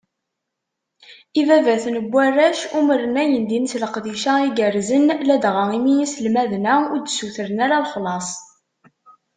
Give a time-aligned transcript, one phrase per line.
[1.41, 8.29] Ibabaten n warrac umren ayendin s leqdic-a igerrzen, ladɣa imi iselmaden-a ur d-ssutren ara lexlaṣ.